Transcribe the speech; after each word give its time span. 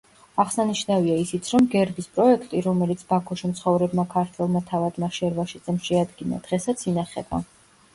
აღსანიშნავია 0.43 1.17
ისიც, 1.23 1.49
რომ 1.55 1.67
გერბის 1.75 2.07
პროექტი, 2.15 2.63
რომელიც 2.69 3.05
ბაქოში 3.13 3.53
მცხოვრებმა 3.53 4.09
ქართველმა 4.17 4.67
თავადმა 4.75 5.15
შერვაშიძემ 5.23 5.83
შეადგინა, 5.91 6.47
დღესაც 6.51 6.89
ინახება. 6.97 7.49